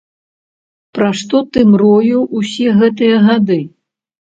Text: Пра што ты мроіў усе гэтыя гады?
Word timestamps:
Пра 0.99 1.11
што 1.21 1.43
ты 1.53 1.59
мроіў 1.75 2.27
усе 2.43 2.67
гэтыя 2.83 3.25
гады? 3.33 3.65